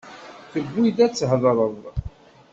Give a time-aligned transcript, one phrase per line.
[0.51, 1.71] Tewwi-d ad tḥadreḍ.